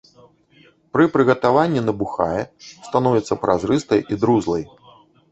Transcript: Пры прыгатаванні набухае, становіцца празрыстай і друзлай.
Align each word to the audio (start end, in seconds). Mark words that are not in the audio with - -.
Пры 0.95 1.03
прыгатаванні 1.15 1.83
набухае, 1.89 2.41
становіцца 2.87 3.37
празрыстай 3.43 4.01
і 4.15 4.19
друзлай. 4.23 4.63